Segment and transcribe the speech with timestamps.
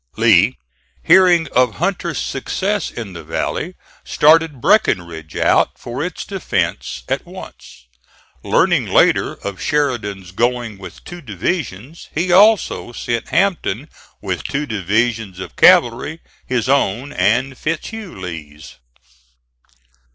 [0.15, 0.57] Lee,
[1.03, 7.85] hearing of Hunter's success in the valley, started Breckinridge out for its defence at once.
[8.41, 13.89] Learning later of Sheridan's going with two divisions, he also sent Hampton
[14.23, 18.77] with two divisions of cavalry, his own and Fitz Hugh Lee's.